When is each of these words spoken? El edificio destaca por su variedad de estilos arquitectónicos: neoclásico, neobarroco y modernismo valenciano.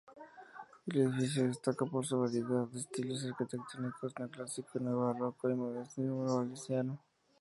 El 0.87 0.97
edificio 0.99 1.43
destaca 1.45 1.85
por 1.85 2.03
su 2.03 2.17
variedad 2.19 2.65
de 2.69 2.79
estilos 2.79 3.23
arquitectónicos: 3.23 4.17
neoclásico, 4.19 4.79
neobarroco 4.79 5.47
y 5.47 5.53
modernismo 5.53 6.25
valenciano. 6.37 6.99